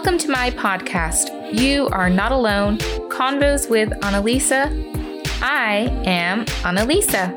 [0.00, 1.52] Welcome to my podcast.
[1.52, 2.78] You are not alone.
[3.10, 4.72] Convos with Annalisa.
[5.42, 7.36] I am Annalisa.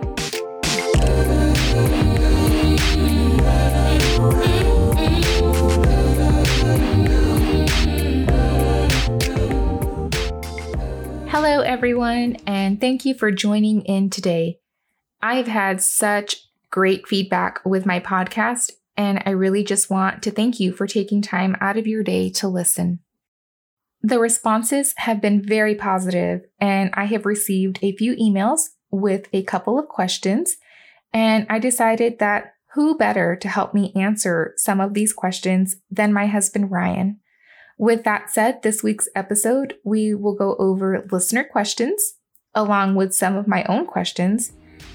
[11.27, 14.59] Hello, everyone, and thank you for joining in today.
[15.21, 16.37] I've had such
[16.71, 21.21] great feedback with my podcast, and I really just want to thank you for taking
[21.21, 22.99] time out of your day to listen.
[24.01, 28.61] The responses have been very positive, and I have received a few emails
[28.91, 30.57] with a couple of questions.
[31.13, 36.11] And I decided that who better to help me answer some of these questions than
[36.11, 37.19] my husband, Ryan?
[37.77, 42.15] With that said, this week's episode, we will go over listener questions
[42.55, 44.53] along with some of my own questions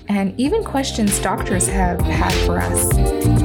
[0.08, 3.37] and even questions doctors have had for us.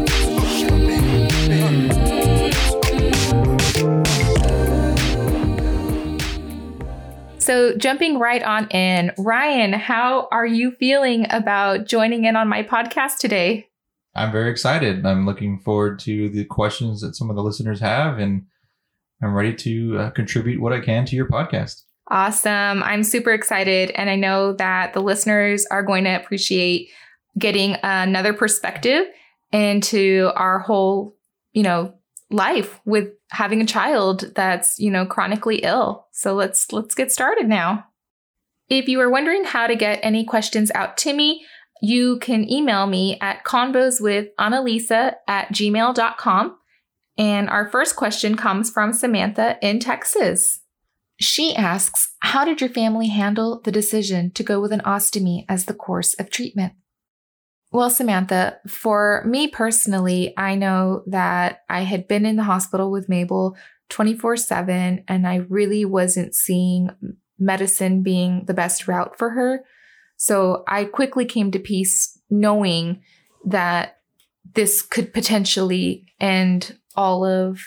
[7.43, 12.63] So, jumping right on in, Ryan, how are you feeling about joining in on my
[12.63, 13.67] podcast today?
[14.15, 15.05] I'm very excited.
[15.05, 18.43] I'm looking forward to the questions that some of the listeners have, and
[19.21, 21.81] I'm ready to uh, contribute what I can to your podcast.
[22.09, 22.81] Awesome.
[22.81, 23.91] I'm super excited.
[23.91, 26.91] And I know that the listeners are going to appreciate
[27.37, 29.07] getting another perspective
[29.51, 31.17] into our whole,
[31.51, 31.93] you know,
[32.33, 36.07] life with having a child that's, you know, chronically ill.
[36.11, 37.85] So let's let's get started now.
[38.69, 41.45] If you are wondering how to get any questions out to me,
[41.81, 46.57] you can email me at convoswithannalisa at gmail.com.
[47.17, 50.61] And our first question comes from Samantha in Texas.
[51.19, 55.65] She asks, How did your family handle the decision to go with an ostomy as
[55.65, 56.73] the course of treatment?
[57.73, 63.09] Well, Samantha, for me personally, I know that I had been in the hospital with
[63.09, 63.57] Mabel
[63.89, 66.91] 24 7, and I really wasn't seeing
[67.39, 69.65] medicine being the best route for her.
[70.17, 73.01] So I quickly came to peace knowing
[73.43, 73.97] that
[74.53, 77.59] this could potentially end all of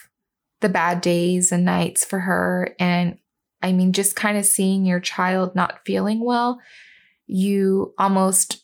[0.61, 2.77] the bad days and nights for her.
[2.79, 3.19] And
[3.61, 6.61] I mean, just kind of seeing your child not feeling well,
[7.27, 8.63] you almost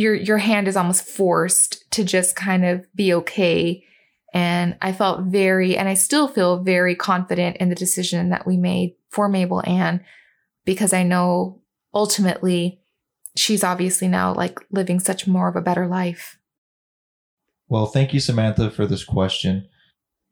[0.00, 3.84] your your hand is almost forced to just kind of be okay
[4.32, 8.56] and I felt very and I still feel very confident in the decision that we
[8.56, 10.02] made for Mabel Ann
[10.64, 11.60] because I know
[11.92, 12.80] ultimately
[13.36, 16.38] she's obviously now like living such more of a better life.
[17.68, 19.68] Well, thank you Samantha for this question.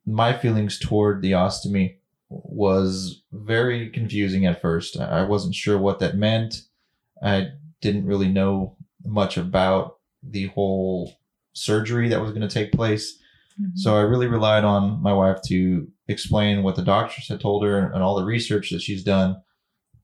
[0.06, 1.96] My feelings toward the ostomy
[2.30, 4.98] was very confusing at first.
[4.98, 6.62] I wasn't sure what that meant.
[7.22, 7.48] I
[7.82, 8.77] didn't really know
[9.08, 11.12] much about the whole
[11.52, 13.19] surgery that was going to take place.
[13.60, 13.76] Mm-hmm.
[13.76, 17.91] So I really relied on my wife to explain what the doctors had told her
[17.91, 19.42] and all the research that she's done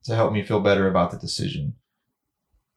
[0.05, 1.75] to help me feel better about the decision.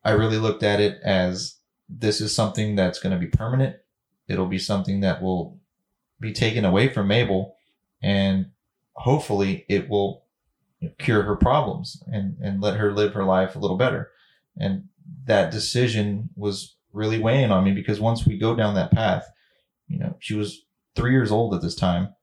[0.04, 1.58] I really looked at it as
[1.90, 3.76] this is something that's going to be permanent.
[4.28, 5.60] It'll be something that will
[6.20, 7.56] be taken away from Mabel
[8.02, 8.48] and
[8.94, 10.26] hopefully it will
[11.00, 14.12] cure her problems and, and let her live her life a little better.
[14.58, 14.86] And
[15.28, 19.30] that decision was really weighing on me because once we go down that path,
[19.88, 20.64] you know, she was
[20.96, 22.14] three years old at this time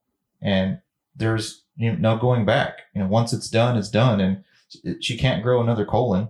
[0.42, 0.80] and
[1.14, 2.80] there's you know, no going back.
[2.94, 4.44] You know, once it's done, it's done and
[5.00, 6.28] she can't grow another colon.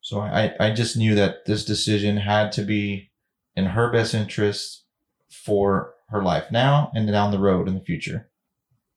[0.00, 3.10] So I, I just knew that this decision had to be
[3.56, 4.84] in her best interest
[5.28, 8.28] for her life now and down the road in the future.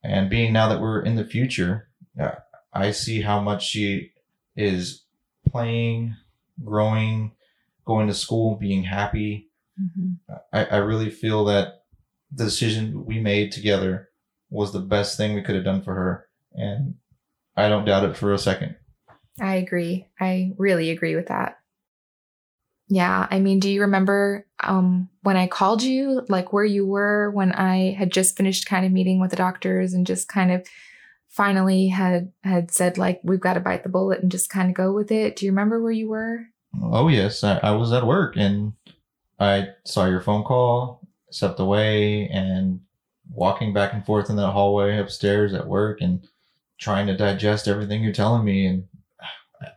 [0.02, 1.88] And being now that we're in the future,
[2.72, 4.12] I see how much she
[4.54, 5.04] is
[5.48, 6.16] playing
[6.64, 7.32] growing,
[7.86, 9.48] going to school, being happy.
[9.80, 10.34] Mm-hmm.
[10.52, 11.82] I, I really feel that
[12.32, 14.08] the decision we made together
[14.50, 16.28] was the best thing we could have done for her.
[16.54, 16.94] And
[17.56, 18.76] I don't doubt it for a second.
[19.40, 20.06] I agree.
[20.20, 21.58] I really agree with that.
[22.88, 23.26] Yeah.
[23.30, 27.52] I mean, do you remember um, when I called you, like where you were when
[27.52, 30.66] I had just finished kind of meeting with the doctors and just kind of
[31.28, 34.74] finally had had said like we've got to bite the bullet and just kind of
[34.74, 35.36] go with it.
[35.36, 36.46] Do you remember where you were?
[36.82, 38.72] Oh yes, I, I was at work and
[39.38, 42.80] I saw your phone call, stepped away, and
[43.30, 46.26] walking back and forth in that hallway upstairs at work and
[46.78, 48.66] trying to digest everything you're telling me.
[48.66, 48.88] And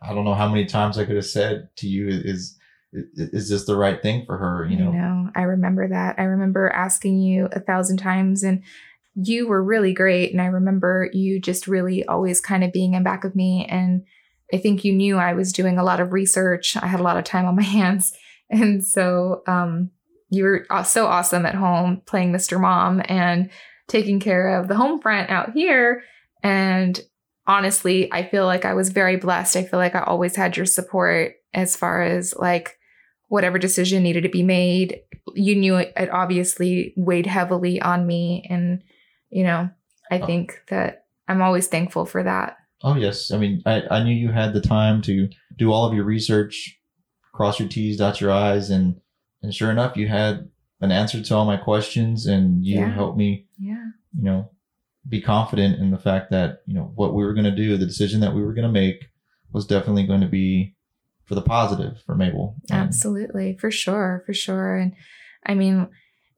[0.02, 2.58] I don't know how many times I could have said to you, "Is
[2.92, 4.90] is this the right thing for her?" You know.
[4.90, 5.30] I know.
[5.34, 6.16] I remember that.
[6.18, 8.62] I remember asking you a thousand times and
[9.14, 10.32] you were really great.
[10.32, 13.66] And I remember you just really always kind of being in back of me.
[13.68, 14.04] And
[14.52, 16.76] I think you knew I was doing a lot of research.
[16.76, 18.12] I had a lot of time on my hands.
[18.50, 19.90] And so um,
[20.28, 22.60] you were so awesome at home playing Mr.
[22.60, 23.50] Mom and
[23.88, 26.02] taking care of the home front out here.
[26.42, 27.00] And
[27.46, 29.56] honestly, I feel like I was very blessed.
[29.56, 32.76] I feel like I always had your support as far as like
[33.28, 35.00] whatever decision needed to be made.
[35.34, 38.46] You knew it, it obviously weighed heavily on me.
[38.50, 38.82] And,
[39.30, 39.70] you know,
[40.10, 40.26] I Oh.
[40.26, 42.56] think that I'm always thankful for that.
[42.82, 45.94] Oh yes, I mean, I, I knew you had the time to do all of
[45.94, 46.78] your research,
[47.32, 49.00] cross your T's, dot your I's, and
[49.42, 50.48] and sure enough, you had
[50.80, 52.92] an answer to all my questions, and you Yeah.
[52.94, 53.84] helped me, Yeah.
[54.16, 54.50] you know,
[55.08, 57.86] be confident in the fact that you know what we were going to do, the
[57.86, 59.06] decision that we were going to make,
[59.52, 60.74] was definitely going to be
[61.24, 62.56] for the positive for Mabel.
[62.70, 64.76] And- Absolutely, for sure, for sure.
[64.76, 64.94] And
[65.46, 65.88] I mean,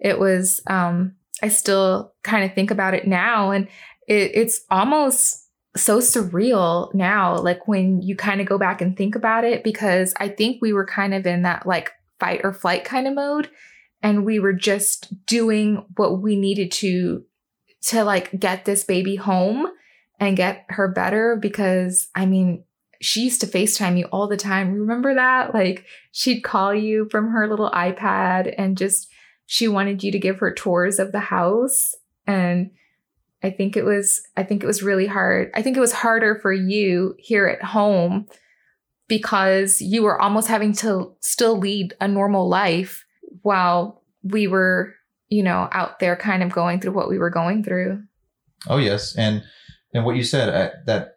[0.00, 3.66] it was um I still kind of think about it now and
[4.08, 5.41] it, it's almost
[5.74, 10.12] so surreal now like when you kind of go back and think about it because
[10.18, 13.48] I think we were kind of in that like fight or flight kind of mode
[14.02, 17.24] and we were just doing what we needed to
[17.82, 19.66] to like get this baby home
[20.20, 22.64] and get her better because I mean
[23.00, 24.72] she used to FaceTime you all the time.
[24.72, 25.52] Remember that?
[25.52, 29.08] Like she'd call you from her little iPad and just
[29.46, 31.94] she wanted you to give her tours of the house
[32.26, 32.70] and
[33.42, 35.50] I think it was I think it was really hard.
[35.54, 38.26] I think it was harder for you here at home
[39.08, 43.04] because you were almost having to still lead a normal life
[43.42, 44.94] while we were,
[45.28, 48.02] you know, out there kind of going through what we were going through.
[48.68, 49.42] Oh yes, and
[49.92, 51.16] and what you said I, that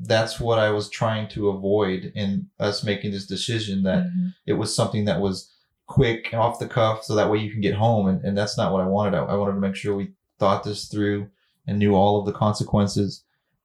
[0.00, 4.32] that's what I was trying to avoid in us making this decision that Mhm.
[4.46, 5.52] it was something that was
[5.86, 8.58] quick and off the cuff so that way you can get home and, and that's
[8.58, 11.28] not what i wanted I, I wanted to make sure we thought this through
[11.68, 13.22] and knew all of the consequences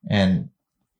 [0.09, 0.49] and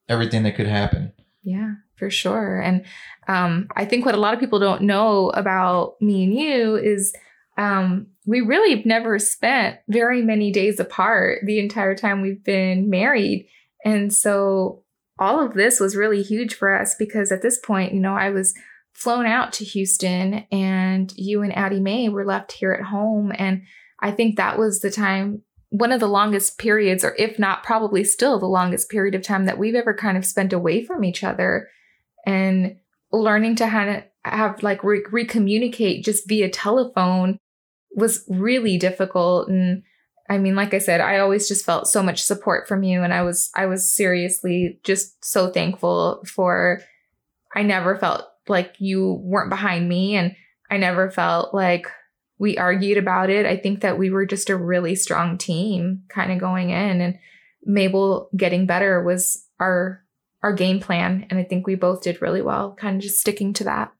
[0.08, 1.12] everything that could happen
[1.44, 2.60] Yeah, for sure.
[2.60, 2.84] And
[3.28, 7.14] um, I think what a lot of people don't know about me and you is
[7.56, 13.46] um, we really never spent very many days apart the entire time we've been married.
[13.84, 14.82] And so
[15.18, 18.30] all of this was really huge for us because at this point, you know, I
[18.30, 18.54] was
[18.92, 23.32] flown out to Houston and you and Addie Mae were left here at home.
[23.36, 23.62] And
[24.00, 25.42] I think that was the time
[25.74, 29.46] one of the longest periods, or if not probably still the longest period of time
[29.46, 31.68] that we've ever kind of spent away from each other
[32.24, 32.76] and
[33.10, 37.38] learning to kind of have like re- recommunicate just via telephone
[37.90, 39.48] was really difficult.
[39.48, 39.82] And
[40.30, 43.02] I mean, like I said, I always just felt so much support from you.
[43.02, 46.82] And I was, I was seriously just so thankful for,
[47.52, 50.14] I never felt like you weren't behind me.
[50.14, 50.36] And
[50.70, 51.88] I never felt like
[52.38, 53.46] we argued about it.
[53.46, 57.18] I think that we were just a really strong team kind of going in and
[57.64, 60.02] Mabel getting better was our
[60.42, 63.52] our game plan and I think we both did really well kind of just sticking
[63.54, 63.92] to that.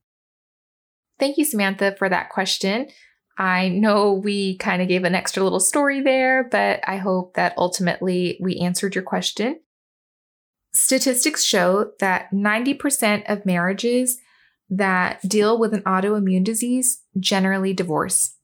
[1.19, 2.89] Thank you Samantha for that question.
[3.37, 7.55] I know we kind of gave an extra little story there, but I hope that
[7.57, 9.61] ultimately we answered your question.
[10.73, 14.19] Statistics show that 90% of marriages
[14.71, 18.37] that deal with an autoimmune disease generally divorce.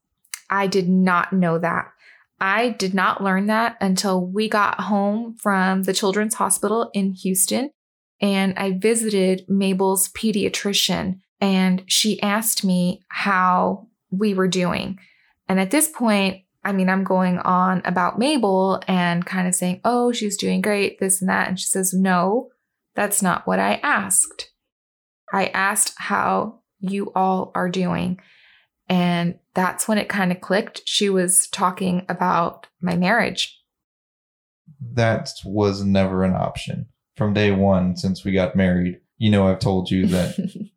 [0.49, 1.93] I did not know that.
[2.41, 7.71] I did not learn that until we got home from the Children's Hospital in Houston
[8.21, 14.99] and I visited Mabel's pediatrician and she asked me how we were doing.
[15.49, 19.81] And at this point, I mean, I'm going on about Mabel and kind of saying,
[19.85, 21.49] oh, she's doing great, this and that.
[21.49, 22.51] And she says, no,
[22.95, 24.51] that's not what I asked.
[25.33, 28.21] I asked how you all are doing.
[28.89, 30.83] And that's when it kind of clicked.
[30.85, 33.57] She was talking about my marriage.
[34.95, 39.59] that was never an option from day one since we got married you know i've
[39.59, 40.35] told you that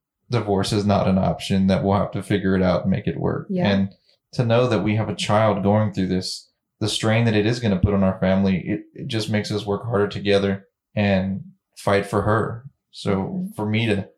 [0.30, 3.20] divorce is not an option that we'll have to figure it out and make it
[3.20, 3.68] work Yeah.
[3.70, 3.94] and
[4.34, 7.60] to know that we have a child going through this the strain that it is
[7.62, 11.42] going to put on our family it, it just makes us work harder together and
[11.78, 13.56] fight for her so Mhm.
[13.56, 14.10] for me to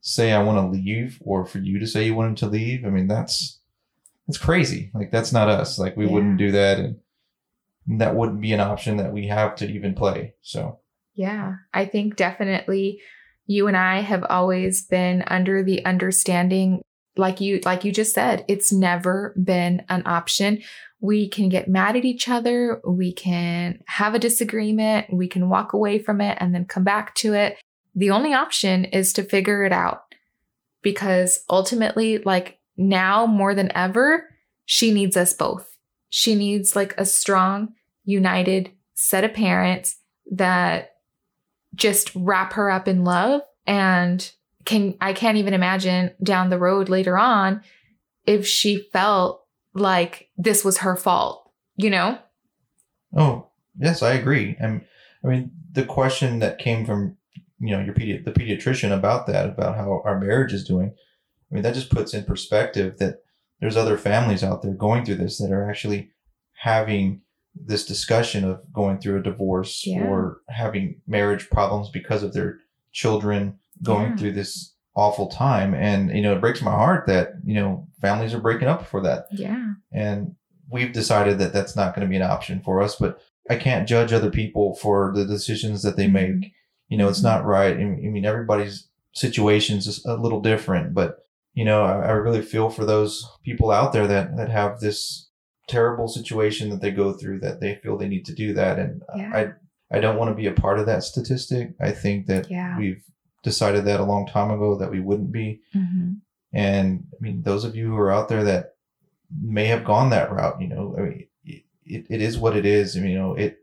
[0.00, 2.88] say i want to leave or for you to say you wanted to leave i
[2.88, 3.60] mean that's
[4.28, 6.12] it's crazy like that's not us like we Yeah.
[6.12, 6.96] wouldn't do that and
[8.00, 10.78] that wouldn't be an option that we have to even play so
[11.14, 13.00] Yeah, I think definitely
[13.46, 16.82] you and I have always been under the understanding
[17.16, 20.62] like you like you just said, it's never been an option.
[21.00, 25.72] We can get mad at each other, we can have a disagreement, we can walk
[25.72, 27.56] away from it and then come back to it.
[27.94, 30.14] The only option is to figure it out
[30.82, 34.28] because ultimately like now more than ever,
[34.64, 35.76] she needs us both.
[36.08, 39.96] She needs like a strong, united set of parents
[40.30, 40.96] that
[41.74, 44.30] just wrap her up in love and
[44.64, 47.62] can I can't even imagine down the road later on
[48.26, 52.18] if she felt like this was her fault, you know?
[53.16, 54.56] Oh, yes, I agree.
[54.58, 54.84] And
[55.24, 57.17] I mean, the question that came from
[57.60, 60.92] you know your pedi- the pediatrician about that about how our marriage is doing.
[61.50, 63.16] I mean, that just puts in perspective that
[63.60, 66.10] there's other families out there going through this that are actually
[66.52, 67.22] having
[67.54, 70.04] this discussion of going through a divorce Yeah.
[70.04, 72.58] or having marriage problems because of their
[72.92, 74.16] children going Yeah.
[74.16, 78.34] through this awful time and you know it breaks my heart that you know families
[78.34, 79.72] are breaking up for that Yeah.
[79.92, 80.34] and
[80.70, 83.88] we've decided that that's not going to be an option for us but i can't
[83.88, 86.12] judge other people for the decisions that they Mhm.
[86.12, 86.52] make
[86.88, 91.64] you know it's not right i mean everybody's situations is a little different but you
[91.64, 95.28] know I, I really feel for those people out there that that have this
[95.66, 99.02] terrible situation that they go through that they feel they need to do that and
[99.16, 99.32] Yeah.
[99.90, 102.78] i i don't want to be a part of that statistic i think that Yeah.
[102.78, 103.02] we've
[103.42, 106.14] decided that a long time ago that we wouldn't be hmm
[106.50, 108.74] and I mean, those of you who are out there that
[109.38, 112.96] may have gone that route, you know, I mean, it, it is what it is.
[112.96, 113.58] I mean, you know, it,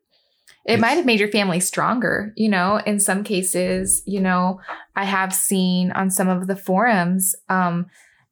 [0.65, 4.59] It might have made your family stronger, you know, in some cases, you know,
[4.95, 7.85] I have seen on some of the forums um,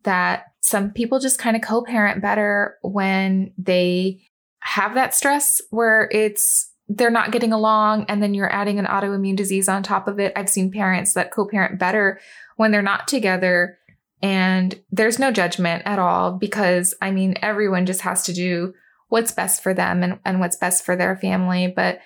[0.03, 4.22] that some people just kind of co parent better when they
[4.62, 9.36] have that stress where it's they're not getting along and then you're adding an autoimmune
[9.36, 10.34] disease on top of it.
[10.36, 12.20] I've seen parents that co parent better
[12.58, 13.77] when they're not together
[14.22, 18.74] and there's no judgment at all because I mean, everyone just has to do
[19.13, 21.67] what's best for them and, and what's best for their family.
[21.67, 22.00] But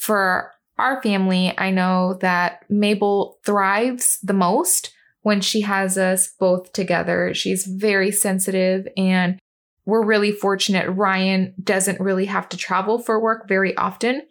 [0.00, 6.72] for our family, I know that Mabel thrives the most when she has us both
[6.72, 7.32] together.
[7.32, 9.38] She's very sensitive and
[9.86, 10.90] we're really fortunate.
[10.90, 14.22] Ryan doesn't really have to travel for work very often.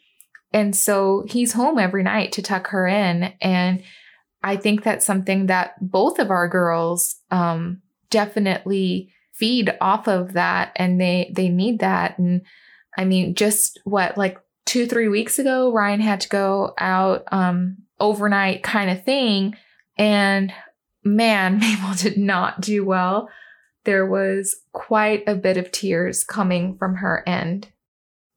[0.52, 3.32] And so he's home every night to tuck her in.
[3.40, 3.84] And
[4.44, 10.72] I think that's something that both of our girls um, definitely feed off of that
[10.76, 12.18] and they they need that.
[12.20, 12.42] And
[12.98, 17.78] I mean, just what, like two, three weeks ago, Ryan had to go out um,
[18.00, 19.56] overnight kind of thing.
[19.98, 20.54] And
[21.04, 23.30] man, Mabel did not do well.
[23.86, 27.70] There was quite a bit of tears coming from her end.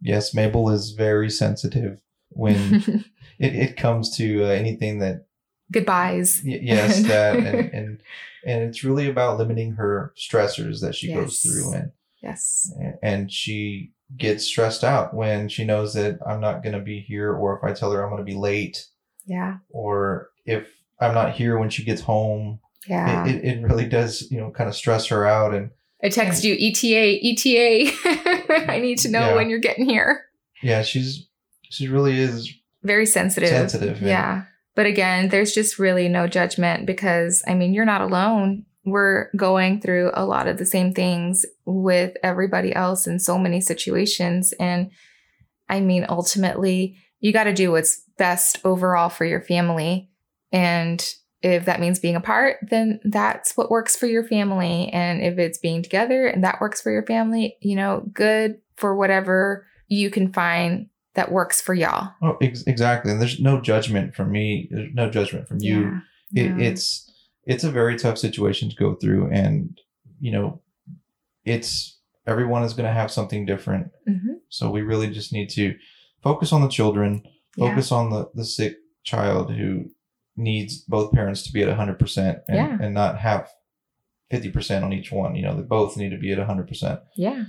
[0.01, 3.05] yes, Mabel is very sensitive when
[3.39, 5.27] it, it comes to uh, anything that,
[5.73, 6.43] Goodbyes.
[6.45, 8.01] y- yes, that, and, and,
[8.47, 11.73] and it's really about limiting her stressors that she goes through.
[11.75, 12.73] And, Yes.
[13.03, 17.33] and she gets stressed out when she knows that I'm not going to be here,
[17.35, 18.87] or if I tell her I'm going to be late,
[19.27, 19.57] Yeah.
[19.71, 20.67] or if
[21.01, 22.61] I'm not here when she gets home.
[22.89, 23.27] Yeah.
[23.27, 25.55] It, it, it really does, you know, kind of stress her out.
[25.55, 25.71] And
[26.03, 28.71] I text you ETA, ETA.
[28.73, 29.35] I need to know Yeah.
[29.35, 30.25] when you're getting here.
[30.63, 31.27] yeah, she's,
[31.71, 32.51] she really is
[32.83, 33.49] Very sensitive.
[33.51, 33.99] sensitive.
[33.99, 34.45] and- Yeah.
[34.75, 38.65] But again, there's just really no judgment because I mean, you're not alone.
[38.85, 43.61] We're going through a lot of the same things with everybody else in so many
[43.61, 44.53] situations.
[44.61, 44.91] And
[45.69, 50.11] I mean, ultimately, you got to do what's best overall for your family.
[50.53, 51.03] And
[51.41, 54.89] if that means being apart, then that's what works for your family.
[54.89, 58.95] And if it's being together and that works for your family, you know, good for
[58.97, 62.13] whatever you can find that works for y'all.
[62.23, 63.11] Oh, ex- exactly.
[63.13, 64.69] And there's no judgment from me.
[64.71, 66.01] There's no judgment from you.
[66.33, 66.45] Yeah.
[66.45, 66.67] It, Yeah.
[66.67, 67.11] it's
[67.47, 69.79] it's a very tough situation to go through, and
[70.21, 70.61] you know,
[71.45, 73.89] it's everyone is going to have something different.
[74.09, 74.37] Mhm.
[74.49, 75.75] So we really just need to
[76.23, 77.23] focus on the children,
[77.57, 77.69] Yeah.
[77.71, 79.91] focus on the the sick child who
[80.37, 82.79] needs both parents to be at 100% and, Yeah.
[82.81, 83.49] and not have
[84.33, 85.37] 50% on each one.
[85.37, 87.01] You know, they both need to be at 100%.
[87.15, 87.45] Yeah.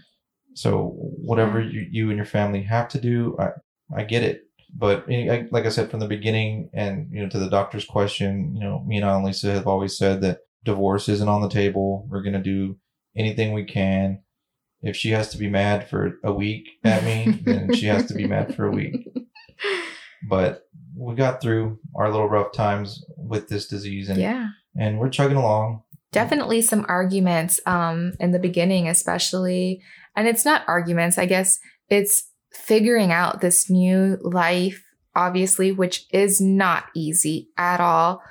[0.56, 3.50] So whatever you, you and your family have to do, I,
[3.96, 4.42] I get it.
[4.78, 8.64] But like I said from the beginning, and you know, to the doctor's question, you
[8.64, 12.08] know, me and Lisa have always said that divorce isn't on the table.
[12.10, 12.78] We're gonna do
[13.16, 14.22] anything we can.
[14.82, 18.14] If she has to be mad for a week at me, then she has to
[18.14, 19.08] be mad for a week.
[20.28, 20.64] But
[20.98, 24.48] we got through our little rough times with this disease, and Yeah.
[24.78, 25.84] and we're chugging along.
[26.12, 29.82] Definitely some arguments um in the beginning especially
[30.16, 31.60] and it's not arguments I guess.
[31.90, 34.84] It's figuring out this new life
[35.16, 38.22] obviously which is not easy at all.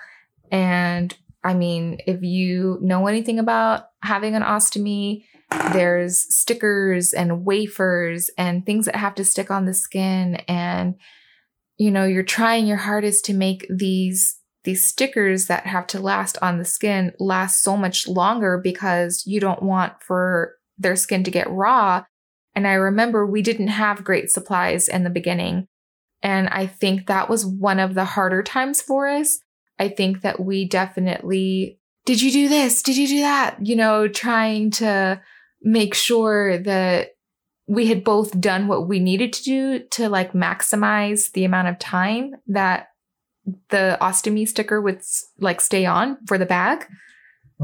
[0.51, 5.25] And I mean if you know anything about having an ostomy
[5.73, 10.37] there's stickers and wafers and things that have to stick on the skin.
[10.49, 10.97] And
[11.77, 16.39] you know you're trying your hardest to make these these stickers that have to last
[16.41, 21.31] on the skin last so much longer because you don't want for their skin to
[21.31, 22.05] get raw.
[22.55, 25.69] And i remember we didn't have great supplies in the beginning.
[26.23, 29.41] And i think that was one of the harder times for us.
[29.79, 32.83] I think that we definitely did you do this?
[32.83, 33.57] Did you do that?
[33.65, 35.21] You know trying to
[35.63, 37.11] make sure that
[37.67, 41.79] we had both done what we needed to do to like maximize the amount of
[41.79, 42.89] time that
[43.71, 45.01] the ostomy sticker would
[45.39, 46.87] like stay on for the bag.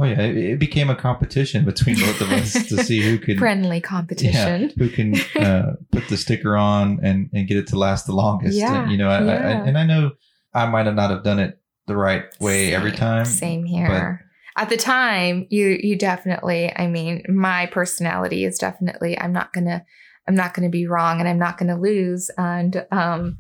[0.00, 3.38] Oh yeah, it, it became a competition between both of us to see who could
[3.38, 4.73] Friendly competition.
[4.78, 8.57] who can uh, put the sticker on and, and get it to last the longest.
[8.57, 9.64] Yeah, And, you know, I, I, yeah.
[9.64, 10.12] and I know
[10.54, 13.26] I might have not have done it the right way every time.
[13.26, 14.25] Same here.
[14.57, 19.85] At the time, you you definitely, I mean, my personality is definitely I'm not gonna
[20.26, 22.30] I'm not gonna be wrong and I'm not gonna lose.
[22.38, 23.38] And um,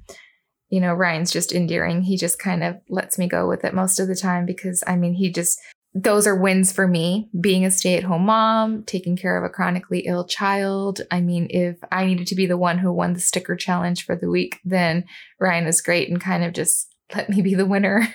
[0.68, 2.02] you know, Ryan's just endearing.
[2.02, 4.96] He just kind of lets me go with it most of the time because I
[4.96, 5.58] mean he just
[5.92, 10.24] those are wins for me being a stay-at-home mom taking care of a chronically ill
[10.24, 14.04] child i mean if i needed to be the one who won the sticker challenge
[14.04, 15.04] for the week then
[15.40, 18.06] ryan was great and kind of just let me be the winner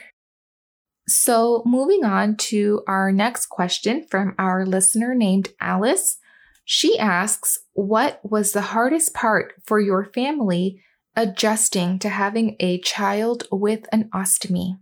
[1.07, 6.17] so, moving on to our next question from our listener named Alice.
[6.63, 10.81] She asks, What was the hardest part for your family
[11.15, 14.79] adjusting to having a child with an ostomy?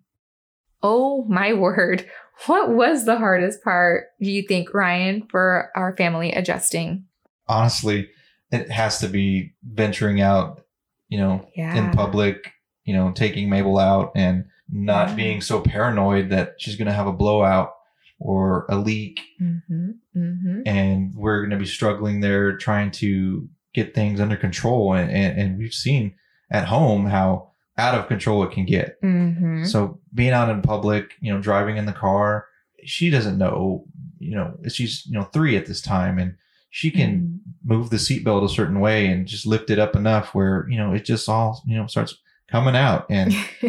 [0.81, 2.09] Oh my word.
[2.48, 7.06] What was the hardest part, do you think, Ryan, for our family adjusting?
[7.48, 8.10] Honestly,
[8.52, 10.62] it has to be venturing out,
[11.10, 11.75] you know, Yeah.
[11.75, 12.52] in public,
[12.86, 15.16] you know, taking Mabel out and not Yeah.
[15.16, 17.74] being so paranoid that she's going to have a blowout
[18.20, 19.92] or a leak Mm-hmm.
[20.16, 20.62] Mm-hmm.
[20.66, 24.94] and we're going to be struggling there trying to get things under control.
[24.94, 26.16] And, and, and we've seen
[26.52, 29.01] at home how out of control it can get.
[29.01, 29.65] Mm-hmm.
[29.65, 32.48] So being out in public, you know, driving in the car,
[32.84, 33.86] she doesn't know,
[34.20, 36.36] you know, she's, you know, three at this time and
[36.70, 40.68] she can move the seatbelt a certain way and just lift it up enough where,
[40.70, 42.15] you know, it just all, you know, starts
[42.50, 43.06] coming out.
[43.10, 43.34] And,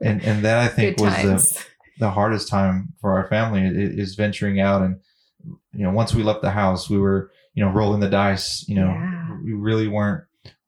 [0.00, 1.66] and, and that I think Good was the, times.
[1.98, 5.00] the hardest time for our family is venturing out and
[5.72, 8.76] you know once we left the house we were you know rolling the dice you
[8.76, 9.38] know Yeah.
[9.44, 10.22] we really weren't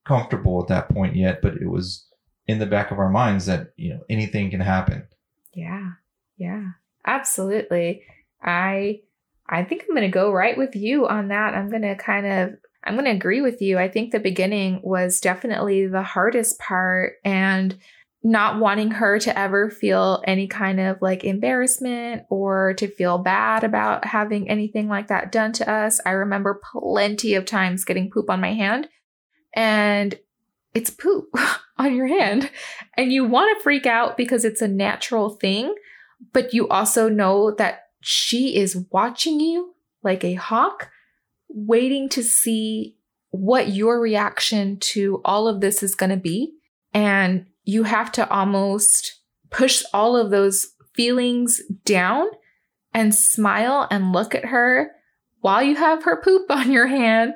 [0.05, 2.07] comfortable at that point yet but it was
[2.47, 5.07] in the back of our minds that you know anything can happen
[5.55, 5.93] Yeah.
[6.37, 6.73] Yeah.
[7.07, 8.03] Absolutely.
[8.43, 9.01] I
[9.49, 11.55] I think I'm going to go right with you on that.
[11.55, 12.51] I'm going to kind of
[12.83, 13.79] I'm going to agree with you.
[13.79, 17.77] I think the beginning was definitely the hardest part and
[18.23, 23.65] not wanting her to ever feel any kind of like embarrassment or to feel bad
[23.65, 26.01] about having anything like that done to us.
[26.07, 28.89] I remember plenty of times getting poop on my hand
[29.55, 30.19] and
[30.73, 31.29] it's poop
[31.77, 32.51] on your hand
[32.97, 35.75] and you want to freak out because it's a natural thing,
[36.33, 40.91] but you also know that she is watching you like a hawk,
[41.49, 42.97] waiting to see
[43.31, 46.53] what your reaction to all of this is going to be.
[46.93, 52.27] And you have to almost push all of those feelings down
[52.93, 54.93] and smile and look at her
[55.41, 57.35] while you have her poop on your hand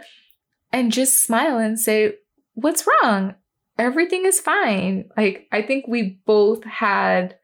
[0.73, 2.15] and just smile and say,
[2.55, 3.35] What's wrong?
[3.79, 5.09] Everything is fine.
[5.17, 7.39] Like, I think we both had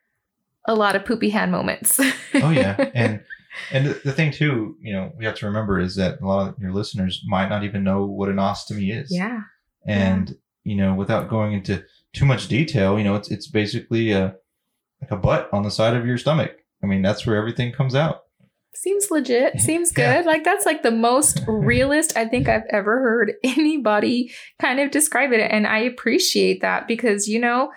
[0.66, 2.00] a lot of poopy hand moments.
[2.34, 3.20] oh yeah and
[3.70, 6.58] and the, thing too you know we have to remember is that a lot of
[6.58, 9.40] your listeners might not even know what an ostomy is yeah.
[9.86, 14.34] and you know without going into too much detail you know it's it's basically a
[15.00, 17.94] like a butt on the side of your stomach i mean that's where everything comes
[17.94, 18.22] out
[18.74, 19.60] Seems legit.
[19.60, 20.02] Seems good.
[20.02, 20.22] Yeah.
[20.26, 25.32] Like that's like the most realist I think I've ever heard anybody kind of describe
[25.32, 25.40] it.
[25.40, 27.72] And I appreciate that because, you know,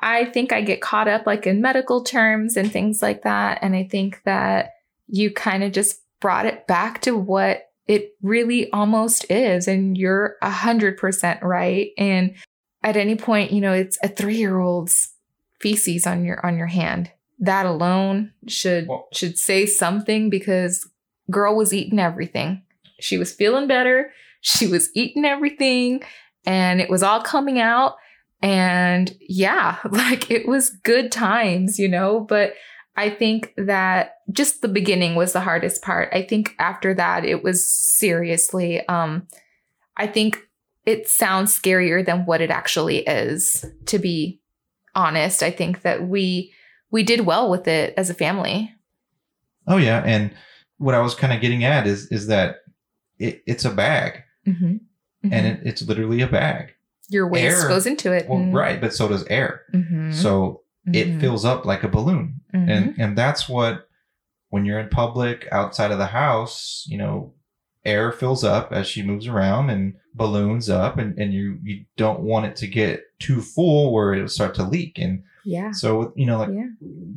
[0.00, 3.60] I think I get caught up like in medical terms and things like that.
[3.62, 4.70] And I think that
[5.06, 9.68] you kind of just brought it back to what it really almost is.
[9.68, 11.90] And you're a hundred percent right.
[11.96, 12.34] And
[12.82, 15.12] at any point, you know, it's a three year old's
[15.60, 20.88] feces on your on your hand that alone should Well- should say something because
[21.30, 22.62] girl was eating everything.
[23.00, 24.12] She was feeling better.
[24.40, 26.02] She was eating everything
[26.46, 27.96] and it was all coming out
[28.40, 32.54] and yeah, like it was good times, you know, but
[32.96, 36.10] I think that just the beginning was the hardest part.
[36.12, 39.26] I think after that it was seriously um
[39.96, 40.38] I think
[40.86, 44.40] it sounds scarier than what it actually is to be
[44.94, 45.42] honest.
[45.42, 46.52] I think that we
[46.92, 48.72] we did well with it as a family.
[49.66, 50.30] oh yeah and
[50.78, 52.56] what i was kind of getting at is is that
[53.18, 54.76] it, it's a bag Mm-hmm.
[55.32, 56.72] and it, it's literally a bag
[57.08, 58.28] your waste air- goes into it.
[58.28, 60.12] well and- right but so does air Mhm.
[60.12, 61.20] so it Mhm.
[61.20, 63.88] fills up like a balloon and and that's what
[64.50, 67.32] when you're in public outside of the house you know
[67.84, 72.20] air fills up as she moves around and balloons up and, and you you don't
[72.20, 75.70] want it to get too full where it'll start to leak and yeah.
[75.72, 76.66] so you know like Yeah.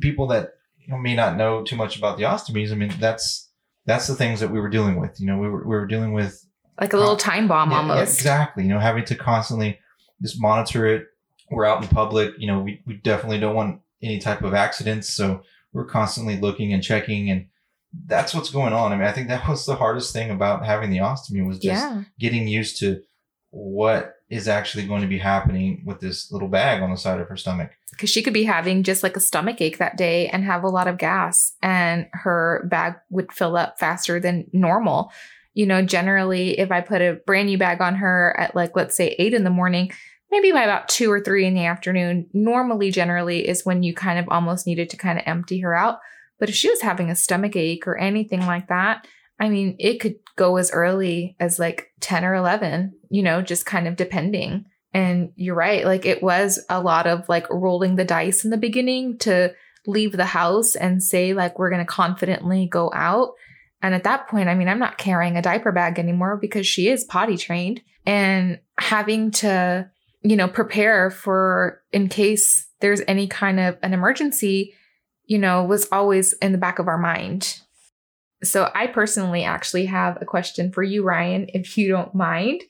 [0.00, 3.50] people that you know, may not know too much about the ostomies i mean that's
[3.84, 6.12] that's the things that we were dealing with you know we were, we were dealing
[6.12, 6.44] with
[6.80, 8.18] like a little time bomb Yeah, yeah, almost.
[8.18, 8.62] exactly.
[8.64, 9.78] You know, having to constantly
[10.20, 11.06] just monitor it.
[11.50, 12.34] We're out in public.
[12.36, 15.08] You know, we, we definitely don't want any type of accidents.
[15.14, 15.40] So
[15.72, 17.30] we're constantly looking and checking.
[17.30, 17.46] And
[18.06, 18.92] that's what's going on.
[18.92, 21.82] I mean, I think that was the hardest thing about having the ostomy was just
[21.82, 22.02] Yeah.
[22.18, 23.00] getting used to
[23.50, 27.28] what is actually going to be happening with this little bag on the side of
[27.28, 27.70] her stomach.
[27.90, 30.68] Because she could be having just like a stomach ache that day and have a
[30.68, 35.12] lot of gas, and her bag would fill up faster than normal.
[35.54, 38.96] You know, generally, if I put a brand new bag on her at like, let's
[38.96, 39.90] say eight in the morning,
[40.30, 44.18] maybe by about two or three in the afternoon, normally, generally, is when you kind
[44.18, 46.00] of almost needed to kind of empty her out.
[46.38, 49.06] But if she was having a stomach ache or anything like that,
[49.38, 53.66] I mean, it could go as early as like 10 or 11, you know, just
[53.66, 54.66] kind of depending.
[54.94, 55.84] And you're right.
[55.84, 59.54] Like it was a lot of like rolling the dice in the beginning to
[59.86, 63.32] leave the house and say, like, we're going to confidently go out.
[63.82, 66.88] And at that point, I mean, I'm not carrying a diaper bag anymore because she
[66.88, 69.88] is potty trained and having to,
[70.22, 74.74] you know, prepare for in case there's any kind of an emergency,
[75.26, 77.60] you know, was always in the back of our mind.
[78.44, 82.62] So I personally actually have a question for you, Ryan, if you don't mind.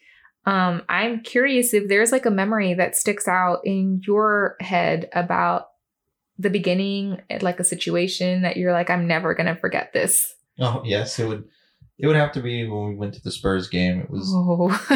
[0.47, 5.67] Um, I'm curious if there's like a memory that sticks out in your head about
[6.39, 10.35] the beginning, like a situation that you're like, I'm never gonna forget this.
[10.59, 11.45] Oh yes, it would.
[11.99, 14.01] It would have to be when we went to the Spurs game.
[14.01, 14.69] It was Oh,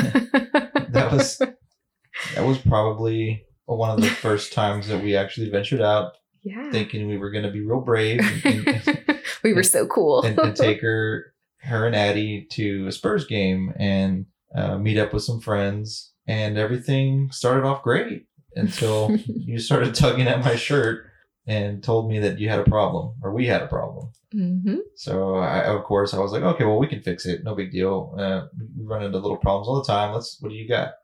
[0.90, 6.12] that was that was probably one of the first times that we actually ventured out,
[6.42, 6.70] yeah.
[6.70, 10.22] thinking we were going to be real brave and, and, we were so cool.
[10.22, 15.12] and, and take her her and Addie to a Spurs game and uh, meet up
[15.12, 18.26] with some friends, and everything started off great
[18.56, 21.06] until you started tugging at my shirt
[21.46, 24.10] and told me that you had a problem or we had a problem.
[24.32, 27.44] hmm So I, of course, I was like, okay, well, we can fix it.
[27.44, 28.14] No big deal.
[28.18, 30.14] Uh, we run into little problems all the time.
[30.14, 30.38] Let's.
[30.40, 30.94] What do you got?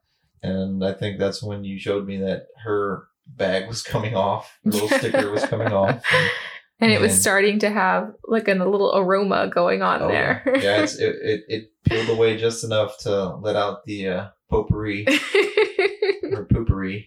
[0.42, 4.58] And I think that's when you showed me that her bag was coming off.
[4.64, 6.02] The little sticker was coming off.
[6.12, 6.30] And,
[6.78, 10.42] And it was starting to have like a little aroma going on oh, there.
[10.60, 15.06] yeah, it's, it, it it peeled away just enough to let out the uh, potpourri
[15.08, 17.06] or poopery,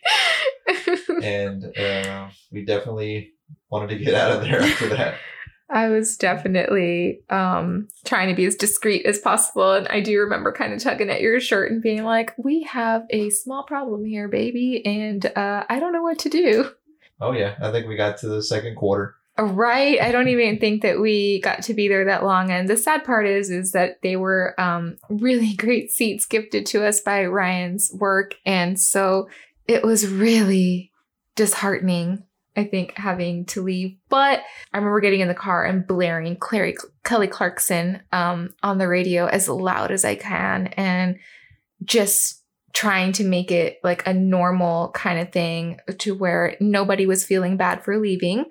[1.22, 3.34] and uh, we definitely
[3.70, 5.16] wanted to get out of there after that.
[5.70, 9.74] I was definitely um, trying to be as discreet as possible.
[9.74, 13.06] And I do remember kind of tugging at your shirt and being like, we have
[13.12, 14.84] a small problem here, baby.
[14.86, 16.72] And uh, I don't know what to do.
[17.22, 19.16] Oh yeah, I think we got to the second quarter.
[19.38, 20.02] Right.
[20.02, 22.52] I don't even think that we got to be there that long.
[22.52, 26.86] And the sad part is, is that they were um, really great seats gifted to
[26.86, 28.36] us by Ryan's work.
[28.46, 29.30] And so
[29.68, 30.92] it was really
[31.36, 32.24] disheartening,
[32.60, 33.98] I think, having to leave.
[34.10, 34.42] But
[34.74, 39.28] I remember getting in the car and blaring Clary, Kelly Clarkson um, on the radio
[39.28, 41.18] as loud as I can and
[41.84, 42.44] just
[42.74, 47.58] trying to make it like a normal kind of thing to where nobody was feeling
[47.58, 48.46] bad for leaving.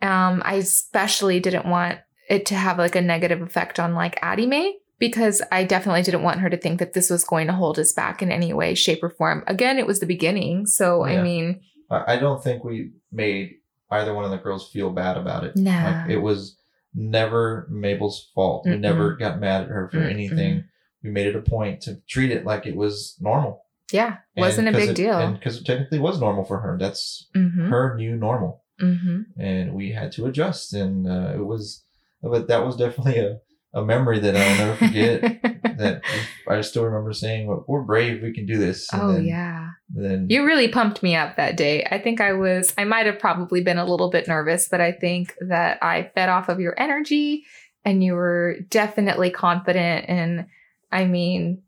[0.00, 4.46] Um, I especially didn't want it to have like a negative effect on like Addie
[4.46, 7.78] Mae because I definitely didn't want her to think that this was going to hold
[7.78, 9.42] us back in any way, shape, or form.
[9.46, 10.66] Again, it was the beginning.
[10.66, 13.56] So, I mean, I don't think we made
[13.90, 15.56] either one of the girls feel bad about it.
[15.56, 15.70] No.
[15.70, 16.56] Like it was
[16.94, 18.66] never Mabel's fault.
[18.66, 18.80] We Mm-mm.
[18.80, 20.10] never got mad at her for Mm-mm.
[20.10, 20.64] anything.
[21.02, 23.64] We made it a point to treat it like it was normal.
[23.92, 25.16] yeah, And wasn't a big it- deal.
[25.18, 26.76] And because it technically was normal for her.
[26.78, 27.70] That's mm-hmm.
[27.70, 28.64] her new normal.
[28.80, 29.40] Mm-hmm.
[29.40, 30.72] And we had to adjust.
[30.74, 31.84] And uh, it was,
[32.22, 33.38] but that was definitely a,
[33.72, 35.40] a memory that I'll never forget.
[35.78, 36.02] that
[36.48, 38.92] I still remember saying, well, we're brave, we can do this.
[38.92, 39.68] And oh, then, yeah.
[39.88, 41.84] Then You really pumped me up that day.
[41.84, 44.92] I think I was, I might have probably been a little bit nervous, but I
[44.92, 47.44] think that I fed off of your energy
[47.84, 50.06] and you were definitely confident.
[50.08, 50.46] And
[50.92, 51.62] I mean,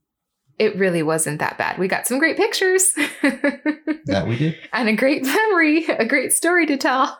[0.58, 1.78] it really wasn't that bad.
[1.78, 2.92] We got some great pictures
[3.22, 4.58] that we did.
[4.72, 7.18] and a great memory, a great story to tell.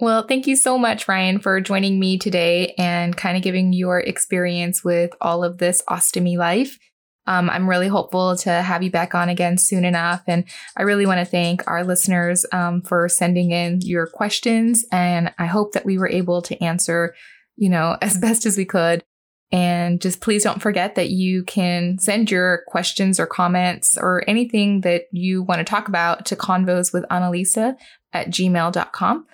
[0.00, 3.98] Well, thank you so much, Ryan, for joining me today and kind of giving your
[3.98, 6.78] experience with all of this ostomy life.
[7.26, 10.22] Um, I'm really hopeful to have you back on again soon enough.
[10.28, 10.44] And
[10.76, 14.84] I really want to thank our listeners um, for sending in your questions.
[14.92, 17.14] And I hope that we were able to answer,
[17.56, 19.04] you know, as best as we could.
[19.50, 24.82] And just please don't forget that you can send your questions or comments or anything
[24.82, 27.76] that you want to talk about to convos with Annalisa
[28.12, 29.26] at gmail.com.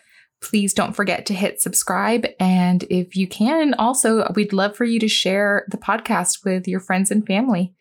[0.45, 2.27] Please don't forget to hit subscribe.
[2.39, 6.81] And if you can, also, we'd love for you to share the podcast with your
[6.81, 7.75] friends and family.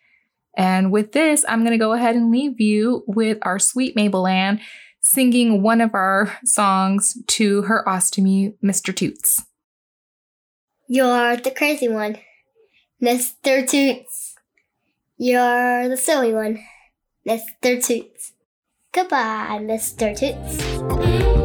[0.56, 4.26] And with this, I'm going to go ahead and leave you with our sweet Mabel
[4.28, 4.62] Ann
[5.02, 8.96] singing one of our songs to her ostomy, Mr.
[8.96, 9.44] Toots.
[10.88, 12.18] You're the crazy one,
[13.02, 13.70] Mr.
[13.70, 14.36] Toots.
[15.18, 16.64] You're the silly one,
[17.28, 17.84] Mr.
[17.84, 18.32] Toots.
[18.94, 20.18] Goodbye, Mr.
[20.18, 21.43] Toots.